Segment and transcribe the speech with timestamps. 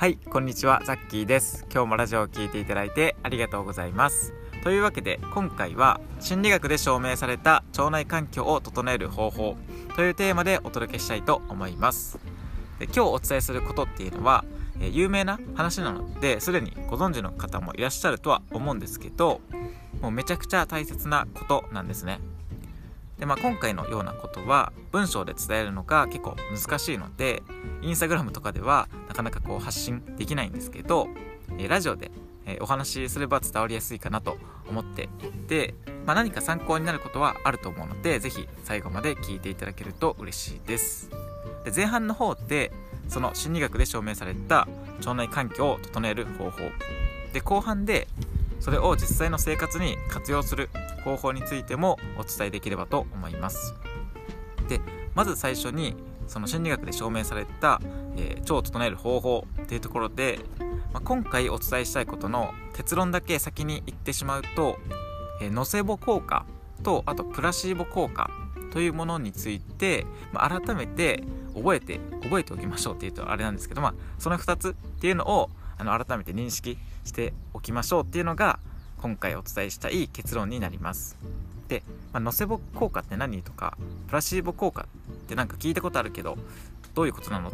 [0.00, 1.66] はいこんにちはザッキーです。
[1.70, 4.32] 今日もラジオを聴いていただいてありがとうございます。
[4.64, 9.58] というわけで今回は心理学で証明された腸内環境を整える方法
[9.96, 12.18] というテーマでお届けしたいと思います。
[12.78, 14.46] で今日お伝えすることっていうのは
[14.80, 19.42] え有名な話なのですでにご存知の方もいらっしゃるとは思うんですけど
[20.00, 22.20] もうめちゃくちゃ大切なことなんですね。
[23.20, 27.42] で、まあ、今回のようなことは文章で伝えるのが結構難しいので
[27.82, 31.06] インスタグラムとかではなかなかこう発信できないんですけど、
[31.58, 32.10] えラジオで、
[32.46, 35.74] えお話しすれば伝わりやすいかなと思っていて、
[36.06, 41.10] まあ、何か参考になることはあると思うので是非最後まで聞いていただけると嬉しいです。
[41.64, 42.72] で前半の方で
[43.08, 44.66] その心理学で証明された
[45.00, 46.58] 腸内環境を整える方法。
[47.34, 48.08] で後半で
[48.60, 50.69] それを実際の生活に活用する
[51.04, 53.74] 方法についてもお伝えできればと思います。
[54.68, 54.80] で
[55.14, 57.80] まず最初にその心理学で証明された、
[58.16, 60.38] えー、腸を整える方法っていうところで、
[60.92, 64.78] まあ、今回お伝えしたいことの結論だけ先に言ってしまうと、
[65.42, 66.46] えー、ノセボ効果
[66.84, 68.30] とあとプラシーボ効果
[68.72, 78.60] というものについて、まあ、改めて覚えて覚えておきましょうっていうとあれなんですけど、まあ、その2つっていうのをあの改めて認識しておきましょうっていうのが
[79.00, 81.16] 今回お伝えしたい結論になります。
[81.68, 86.36] で、まあ、ノセボ効果って何とかプラシーボ効果って何か聞いたことあるけど
[86.94, 87.52] どういうことなのっ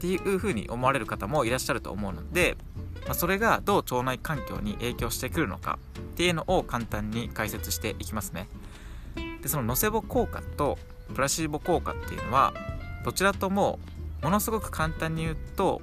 [0.00, 2.56] ていうふうに思われる方もいらっしゃると思うので、
[3.04, 8.48] まあ、それがどう腸内環境に影響してくるのかっていうのを簡単に解説していきますね。
[9.42, 10.78] でそのノセボ効果と
[11.14, 12.52] プラシーボ効果っていうのは
[13.04, 13.78] どちらとも
[14.22, 15.80] ものすごく簡単に言うと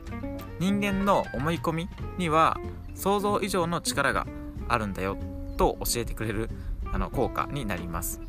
[0.59, 2.59] 人間の思い込みには
[2.94, 4.28] 想像以上の力が
[4.69, 5.17] あるんだよ
[5.57, 6.49] と教えてくれる
[6.91, 8.21] あの効果になります。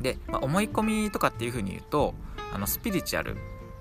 [0.00, 2.14] で、まあ、思い込みとかっていう風に言うと
[2.52, 3.36] あのスピリチュアル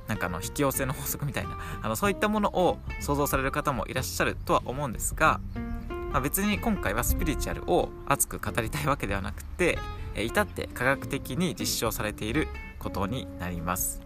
[0.08, 5.40] なんかの引き寄せの法則みたいな あのそういったものを想像される方もいらっしゃるとは思うんですが、
[6.12, 9.78] まあ、別に今回はスピリチュアルを熱く語りたいわけではなくて
[10.16, 12.48] 至って科学的に実証されている
[12.80, 14.02] ことになります。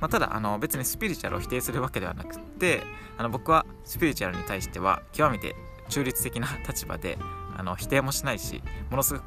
[0.00, 2.82] まあ、ただあの別にスピリチュアルを否定するわけではなくて
[3.18, 5.54] あの僕はスピリチュアルに対しては極めて
[5.90, 7.18] 中立的な 立場で
[7.56, 9.24] あの否定もしないしものすごく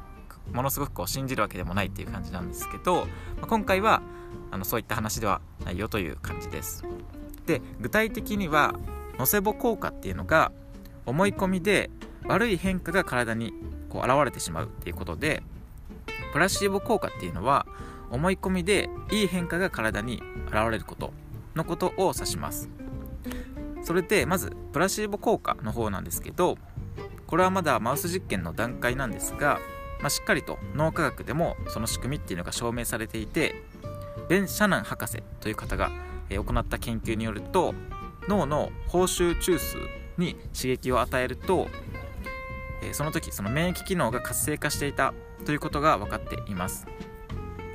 [0.52, 4.02] ものすごくこう信じるわけでもないっていう感じなんですけど、まあ、今回は
[4.50, 6.84] あのそういった話ではないよという感じです。
[7.46, 8.74] で具体的には
[9.18, 10.52] ノセボ効果っていうのが
[11.06, 11.90] 思い込みで
[12.26, 13.52] 悪い変化が体に
[13.88, 15.42] こう現れてしまうっていうことで
[16.32, 17.66] プラシーボ効果っていうのは
[18.10, 21.12] 思い込みでいい変化が体に現れること
[21.54, 22.68] のことを指します。
[23.82, 26.58] それでまずプラシーボ効果の方なんですけど
[27.28, 29.60] これはまだマウス実験の段階なんですが、
[30.00, 33.54] まあ、しっかりと脳科学でもその仕組みっていうのが証明されていて
[34.28, 35.92] ベン・シャナン博士という方が
[36.28, 37.72] 行った研究によると
[38.28, 39.80] 脳の報酬中枢
[40.18, 41.68] に刺激を与えると
[42.90, 45.14] その時その免疫機能が活性化していた
[45.46, 46.86] ということが分かっています。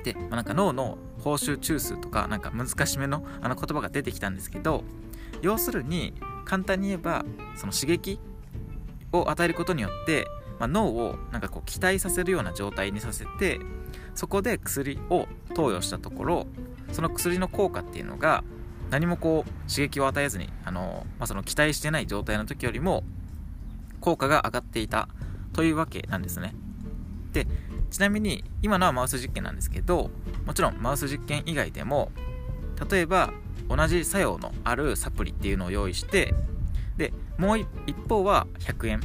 [0.03, 4.83] で、まあ、なんか脳の報酬中枢とかなんか難しめのあの言葉が出てきたんですけど
[5.41, 6.13] 要するに
[6.49, 7.23] 簡単に言えば
[7.55, 8.19] その刺激
[9.13, 10.25] を与えることによって、
[10.57, 13.59] まあ、脳をなんかこう期待させるような状態にさせて
[14.15, 16.47] そこで薬を投与したところ
[16.91, 18.43] その薬の効果っていうのが
[18.89, 23.03] 何もこう刺激を与えずにあの、まあ、その期待してない状態の時よりも
[24.01, 25.07] 効果が上がっていた
[25.53, 26.55] というわけなんですね。
[27.31, 27.45] で
[27.91, 30.09] ちなみに今のはマウス実験なんですけど
[30.47, 32.11] もちろんマウス実験以外でも
[32.89, 33.33] 例えば
[33.69, 36.33] 同じ作用のあるサプリっていうのを用意して
[36.97, 39.01] でもう一方は100円。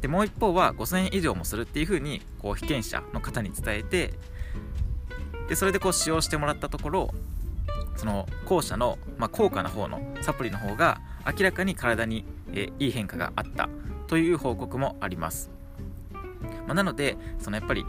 [0.00, 4.14] でもう一方は5000円以上もするっていう風にこう被験者の方に伝えて
[5.48, 7.14] でそれでこう使用してもらったところ
[7.96, 13.68] その後者の、まあ、高価な方のサプリの方が明らかに体に、えいい変化があった
[14.06, 15.50] という報告もあります、
[16.66, 17.84] まあ、なのでそのやっぱり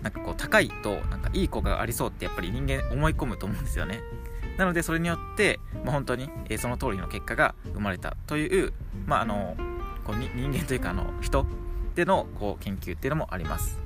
[0.00, 4.00] なんかこう高いとなんかいい効果がありそうってやっぱり人間思い込むと思うんですよね。
[4.58, 8.72] なのでそれによって、まあ、本当に、えー、その通りの結果が生まれたという、
[9.06, 9.56] まあ、あの
[10.04, 11.46] こう人間というかあの人
[11.94, 13.78] でのこう研究っていうのもあります。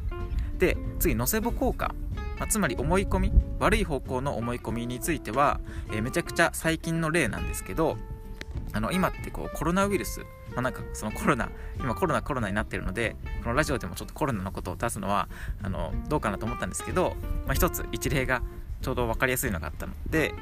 [0.59, 1.95] で次ノセボ効果、
[2.39, 5.61] まあ、つまり思い込み悪い方向の思い込みについては、
[5.91, 7.97] えー、めちゃくちゃ最近の例なんですけど
[8.73, 10.25] あの今ってこうコロナウイルス。
[10.53, 11.49] まあ、なんかそのコロナ
[11.81, 15.29] 今コロナコロナになってるのでこのラジオでもちょっとコロナのことを出すのは
[15.63, 17.17] あのどうかなと思ったんですけど、
[17.47, 18.43] まあ、一つ一例が
[18.83, 19.95] ちょうど分かりやすいのがあったの。
[20.11, 20.35] で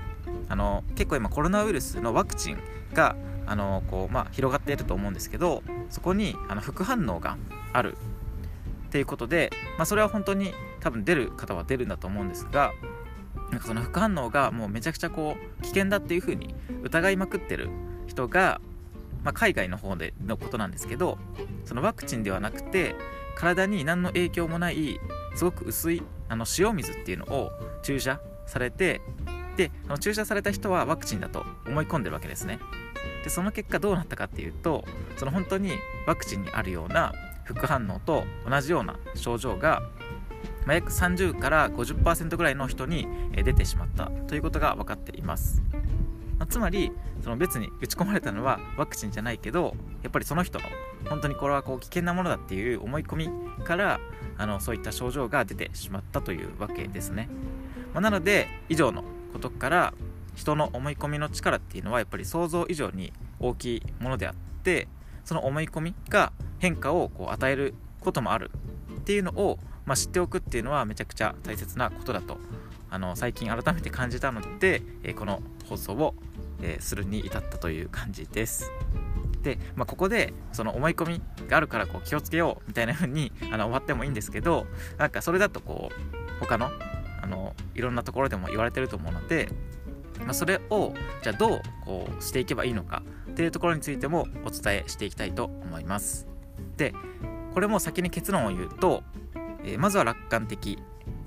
[0.49, 2.59] あの結構今コロナウイルスのワクチン
[2.93, 3.15] が
[3.47, 7.37] あのこう、まあ、広がっていると思うんですけどそこにあの副反応が
[7.73, 7.97] ある。
[8.89, 12.73] っていうことで、まあ、それは本当に多分出る方は出るんだと思うんですが
[13.53, 17.69] なんかその副反応がもうめちゃくちゃこう危険だっていう風に疑いまくってる
[18.09, 18.61] 人が
[19.25, 21.19] まあ、海外の方でのことなんですけど
[21.65, 22.95] そのワクチンではなくて
[23.37, 24.99] 体に何の影響もない
[25.35, 27.51] すごく薄いあの塩水っていうのを
[27.83, 28.21] 注射
[28.51, 29.01] されて
[29.57, 32.59] でその注射された人はワクチンだと思い込んでるわけですね。
[33.25, 34.85] でその結果どうなったかっていうと
[35.17, 35.73] その本当に
[36.07, 37.13] ワクチンにあるような
[37.45, 39.83] 副反応と同じような症状が、
[40.65, 45.63] まあ、約30から50%ぐらいの人に出てしまったということが分かっています、
[46.39, 46.93] まあ、つまり
[47.23, 50.65] その別に打ち込まれたのはワクチンじゃないけどやっぱりその人の
[51.09, 53.31] 本当にこれはこう危険なものだっていう思い込み
[53.65, 54.01] から
[54.39, 57.29] あのそういった症状が出てしまったというわけですね、
[57.93, 59.95] まあ、なので以上のことから
[60.35, 64.89] 人の思い込みの力っていうのはやっぱり想像以上に大きいものであって
[65.25, 68.51] その思い込みが変化をこう与えることもある
[68.99, 72.39] っていうのを、まあ、知っておくっていうのはめちゃくちゃ大切なことだと
[72.91, 76.15] あの最近改めて感じたので、えー、この放送を、
[76.61, 78.71] えー、するに至ったという感じです。
[79.43, 84.67] で、まあ、ここでその思い込みがあるからこう気をつけようみたいな風にあの終わってもいいんですけど
[84.99, 86.71] なんかそれだとこう他の
[87.23, 89.49] あのいろんなところでも言われてると思うので
[90.25, 96.27] まあ、それをじゃあどうこうしていけばいいのかっていうところについてもお伝えしていきたいと思います。
[96.77, 96.95] で
[97.55, 99.03] これも先に結論を言うと、
[99.65, 100.79] えー、まずは楽観的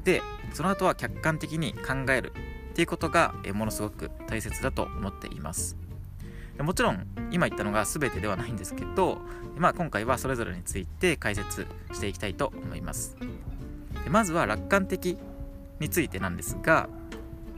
[0.04, 0.22] で
[0.54, 2.34] その後は客観的に考える
[2.72, 5.78] っていうことが、えー、ものすごく大切だと思っています。
[6.60, 9.18] もちろん今言ったのが全てではないんですけど、
[9.57, 13.18] まあ、今回はそれぞれについて解説していきたいと思います。
[14.04, 15.18] でまずは楽観的
[15.83, 16.89] についてなんですが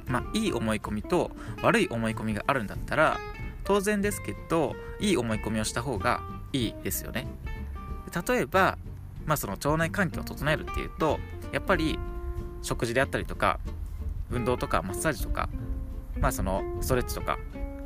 [0.08, 1.32] まあ、いい思い込みと
[1.62, 3.20] 悪い思い込みがあるんだったら
[3.64, 6.22] 当然ですけどいい思い込みをした方が
[6.54, 7.28] いいですよね。
[8.28, 8.78] 例えば、
[9.26, 11.20] まあ、その腸内環境を整えるっていうと
[11.52, 12.00] やっぱり
[12.62, 13.60] 食事であったりとか
[14.30, 15.50] 運動とかマッサージとか、
[16.20, 17.38] まあ、そのストレッチとか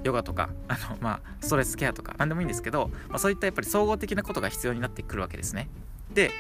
[0.04, 5.70] ヨガとかあの、まあ、ストレスケアとか何でもいいんですけど、まあ、そういったやっぱり総合的なことが必要になってくるわけですね。
[6.14, 6.32] で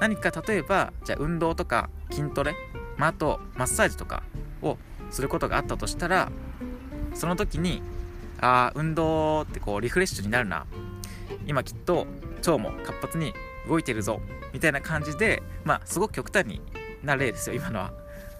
[0.00, 2.54] 何か例えばじゃあ運動とか筋トレ、
[2.96, 4.22] まあ、あとマッサージとか
[4.62, 4.78] を
[5.10, 6.30] することがあったとしたら
[7.14, 7.82] その時に
[8.40, 10.66] ああ運動ってこうリフレッシュになるな。
[11.46, 12.06] 今きっと
[12.38, 13.32] 腸も活発に
[13.68, 14.20] 動いてるぞ。
[14.52, 16.60] みたいな感じでまあすごく極端
[17.02, 17.92] な例ですよ今のは、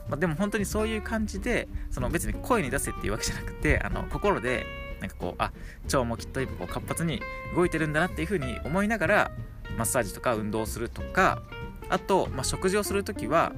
[0.09, 4.65] まあ、でも本当にそういう感じでその別に声に出せっていうわけじゃなくてあの心で
[5.01, 5.53] なんかこうあ
[5.87, 7.21] 腸もきっと今こう活発に
[7.55, 9.31] 動いてるんだなっていう風に思いながら
[9.77, 11.43] マッサージとか運動するとか
[11.89, 13.53] あと、まあ、食事をする時は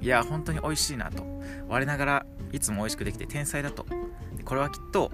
[0.00, 1.24] いや本当に美味しいなと。
[1.68, 3.86] 我ながらいつも美味しくできて天才だと。
[4.44, 5.10] これはきっと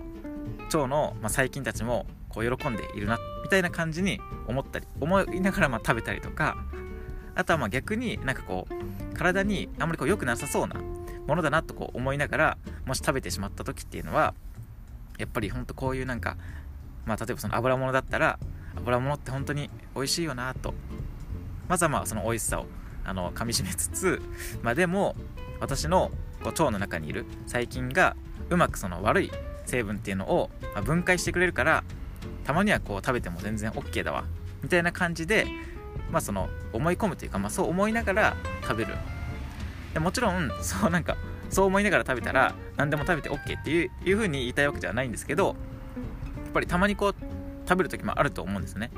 [0.67, 6.57] 腸の、まあ、細菌たちもこう喜んでいるなみたいな感じに思ったり思いながらま食べたりとか
[7.35, 10.77] あとはまあ逆になんかこう体にあんまりこう良くなさそうな
[11.27, 14.35] ものだなとこう思いながらもし食べてしまった時っていうのは
[15.19, 16.37] やっぱりほんとこういうなんか
[17.07, 18.39] まあ例えばその油物だったら
[18.77, 20.75] 油物って本当に美味しいよなと。
[21.69, 22.67] まずはまあその美味しさを
[23.05, 24.23] あの噛みしめつつ
[24.63, 25.15] まあでも
[25.61, 26.11] 私の
[26.43, 28.17] こう腸の中にいる細菌が
[28.51, 29.33] うまくその悪い
[29.67, 30.51] 成分っていうのを、
[30.85, 31.85] 分解してくれるから
[32.45, 34.25] たまにはこう食べても全然 OK だわ。
[34.63, 35.47] みたいな感じで、
[36.11, 38.95] まあ、その思い込むというか、まあ、そう思いながら食べる。
[39.95, 41.17] でもちろんそうなんか
[41.51, 47.15] そう思いながら食べたら何でも食べて OK っていういう風に言いたいわけではないんですけどやっぱりたまにこう
[47.67, 48.91] 食べる時もあると思うんですね。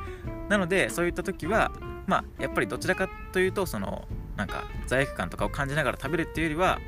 [0.49, 1.71] なのでそういった時は
[2.07, 6.79] まあやっぱりどちらかというとそのなんか罪悪感とかを感じながら食べるっていうよりは、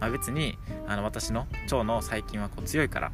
[0.00, 3.12] まあ、別にあの私の腸の細菌はこう強いから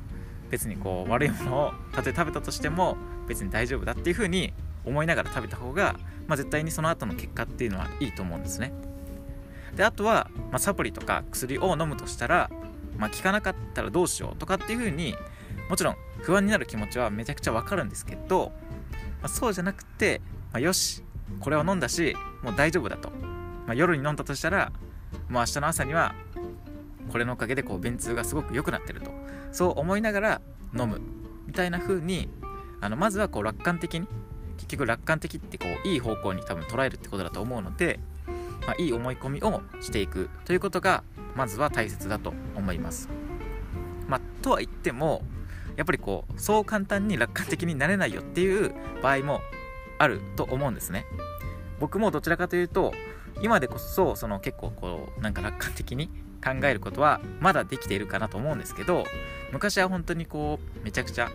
[0.50, 4.52] 別にこう悪いものをたとえ食べたとしても別に大丈夫だっていう風に
[4.84, 8.72] 思いながら食べた方が、まあ、絶対にその後の結果っていうのはいいと思うんですね。
[9.74, 12.50] であとは、まあ、サプリとか薬を飲むとしたら、
[12.96, 15.16] まあ、効かなかったらどうしようとかっていう風に
[15.68, 18.52] もちろん不安になる気持ちはめちゃくちゃわかるんですけど、
[19.20, 20.20] まあ、そうじゃなくて、
[20.52, 21.02] まあ、よし
[21.40, 23.10] これを飲んだしもう大丈夫だと。
[23.66, 24.72] まあ、夜に飲んだとしたら
[25.28, 26.14] もう明日の朝には
[27.10, 29.10] これのおかげでこう便通がすごく良くなってると。
[29.52, 30.40] そう思いながら
[30.76, 31.00] 飲む。
[31.46, 32.28] みたいな風に
[32.80, 34.08] あのまずはこう楽観的に
[34.56, 38.00] 結局楽観的ってこういい方向に多分捉えるってことだと思うので、
[38.66, 40.28] まあ、いい思い込みをしていく。
[40.44, 41.04] ということが
[41.34, 43.08] まずは大切だと思います。
[44.08, 45.22] まあ、とは言っても
[45.76, 49.40] やっぱりこうそう簡単に楽観的になれないよっていう場合も
[50.04, 51.06] あると思うんですね。
[51.80, 52.92] 僕もどちらかというと
[53.42, 56.08] 今でこそその結構こうなんか楽観的に
[56.42, 59.04] 考えることはまだできているかなと思うんですけど
[59.52, 61.30] 昔は本当にこうめちゃくちゃ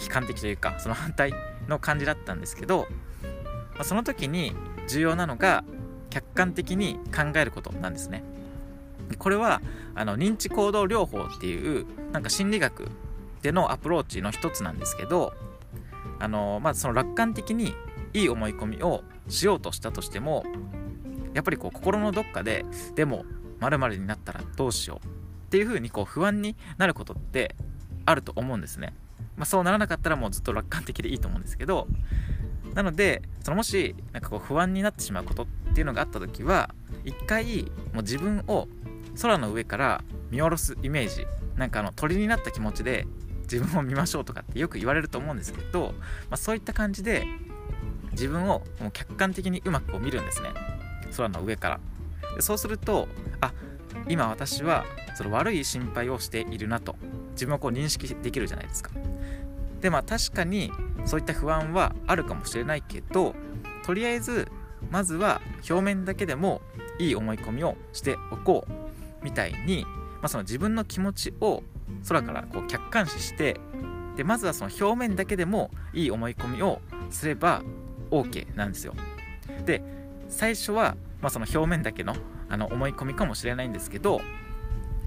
[0.00, 1.32] 悲観的というかその反対
[1.68, 2.86] の感じだったんですけど、
[3.74, 4.52] まあ、その時に
[4.88, 5.64] 重要なのが
[6.10, 8.24] 客観的に考えることなんですね
[9.18, 9.60] これは
[9.94, 12.88] あの認知行動療法っていうなんか心理学
[13.42, 15.32] でのアプローチの一つなんですけど
[16.20, 17.74] あのまあその楽観的に
[18.12, 20.44] いい思い込みをしようとしたとしても
[21.34, 23.24] やっぱりこう心のどっかででも
[23.60, 25.10] 〇〇になったらどうしようっ
[25.50, 27.56] ていう風にこう不安になることって
[28.06, 28.94] あると思うんですね。
[29.36, 31.86] まあ、そうならなかったらもうずっと楽観的でいいと思うんですけど
[32.74, 36.74] なのでそのもしなんかこう不安になってしまうことっていうのがあった時は
[37.04, 37.62] 一回
[37.94, 38.68] もう自分を
[39.20, 43.06] 空の上から見下ろすイメージなんかあの鳥になった気持ちで
[43.50, 45.94] 自分を見ましょうとかってよく言われると思うんですけど、
[46.28, 47.26] まあ、そういった感じで
[48.12, 50.50] 自分をもう客観的にうまくこう見るんですね。
[51.16, 51.80] 空の上から。
[52.36, 53.08] でそうすると
[53.40, 53.52] あ
[54.08, 54.84] 今私は
[55.16, 56.96] その悪い心配をしているなと。
[57.32, 58.90] 自分をこう認識できるじゃないですか。
[59.80, 60.70] でまあ確かに
[61.06, 63.34] そういった不安はあるかもしれないけど
[63.82, 64.46] とりあえず
[64.90, 66.60] まずは表面だけでも
[66.98, 68.72] いい思い込みをしておこう。
[69.22, 71.62] みたいに、まあ、その自分の気持ちを
[72.08, 73.58] 空からこう客観視して
[74.16, 76.80] でまずはその表面だけでもいい思い込みを
[77.10, 77.62] すれば
[78.10, 78.94] OK なんですよ。
[79.64, 79.82] で
[80.28, 82.14] 最初は、まあ、その表面だけの
[82.48, 84.20] あの思い込みかもしれないんですけど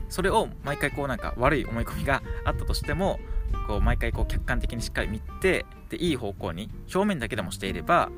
[0.07, 3.19] それを毎回こうなんか悪い思い込みがあったとしても
[3.67, 8.09] こう毎回こう客観的にしっかり見てでいい方向に表面だけでもしていれば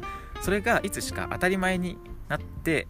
[0.42, 2.88] それがいつしか当たり前になって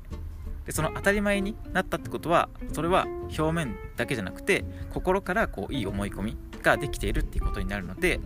[0.66, 3.06] でその当たり前になったってことはそれは
[3.38, 8.20] 表面だけじゃなくて心からこういい思い込みができているっていうことになるので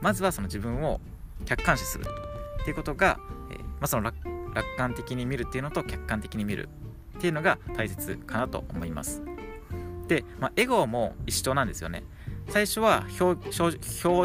[0.00, 1.00] まずはその自分を
[1.46, 2.04] 客観視する
[2.62, 3.18] っていうことが、
[3.50, 4.12] えー、まあ、その
[4.54, 6.68] 楽観的に見るっていうのと客観的に見る
[7.18, 9.22] っていうのが大切かなと思います。
[10.08, 12.04] で、まあ、エゴも一緒なんですよね。
[12.48, 13.50] 最初は表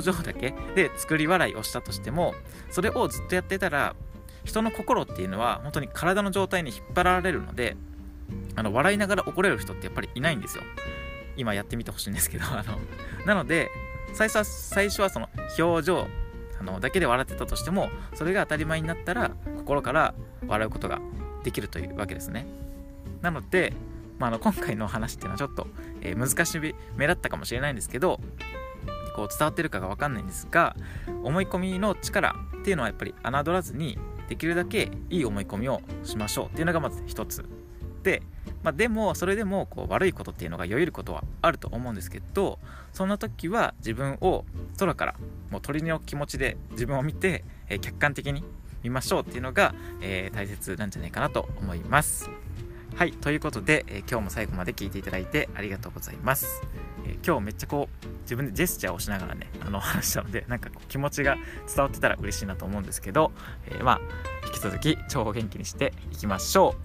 [0.02, 2.34] 情だけで作り笑いをしたとしても
[2.70, 3.96] それをずっとやってたら
[4.50, 7.78] 人の心っていうのは本当に体の状態に引っ張られるので
[8.56, 10.64] あの笑いながら怒れる人ってやっぱりいないんですよ。
[11.38, 12.80] 今やってみてほしいんですけど あの
[13.26, 13.70] なので
[14.14, 16.08] 最初は最初はその表情
[16.60, 20.14] あのだけで笑ってたとしてもそれが当たり前になったら心から
[20.48, 21.00] 笑うことが
[21.44, 22.46] できるというわけですね。
[23.22, 23.74] なので、
[24.18, 25.68] まあ、の今回の話っていうのはちょっと、
[26.02, 28.20] えー、難しめだったかもしれないんですけど
[29.16, 30.76] こう伝わってるかが分かんないんですが
[31.24, 33.98] 思い込みの力っていうのはやっぱり侮らずに
[34.30, 37.44] できるだけいい思い込みをしましょうっていうのがまず一つ
[38.04, 38.22] で、
[38.64, 42.60] まあ、でもそれでもこう悪いことっていうのがよゆることはあると思うんですけど
[42.94, 44.46] そんな時は自分を
[44.78, 45.16] 空から
[45.50, 48.44] もう鳥の気持ちで自分を見て、えー、客観的に
[48.84, 52.30] 見ましょうっていうのが、えー、大切なんじゃないかなと思います。
[52.96, 56.62] はい、ということで、えー、今日も最後まで聞いていただいてありがとうございます。
[57.06, 61.36] えー、今日めっちゃこう自分でジェスチャーをしながらねあの話したのでなんか気持ちが
[61.68, 63.32] 伝わってたら嬉しいなと思うんですけど、
[63.68, 64.02] えー、まあ
[64.48, 66.76] 引き続き超元気にしていきましょ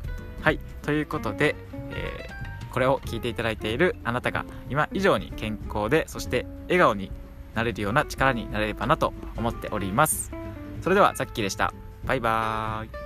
[0.41, 0.43] う。
[0.43, 1.57] はいということで、
[1.91, 2.29] え
[2.71, 7.11] これを聞いていただいているあなたが今以上に健康でそして笑顔に
[7.55, 10.33] なれるような力になれればなと思っております。
[10.83, 11.73] それではザッキーでした。
[12.05, 13.04] バイバーイ。